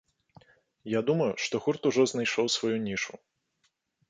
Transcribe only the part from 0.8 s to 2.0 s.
Я думаю, што гурт